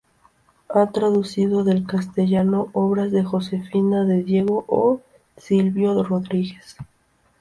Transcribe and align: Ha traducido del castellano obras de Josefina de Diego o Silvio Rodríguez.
Ha 0.69 0.91
traducido 0.91 1.63
del 1.63 1.85
castellano 1.85 2.69
obras 2.73 3.11
de 3.11 3.23
Josefina 3.23 4.03
de 4.03 4.23
Diego 4.23 4.65
o 4.67 4.99
Silvio 5.37 6.01
Rodríguez. 6.03 6.75